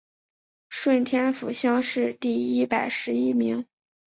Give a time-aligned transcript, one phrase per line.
[0.67, 3.67] 顺天府乡试第一百十一名。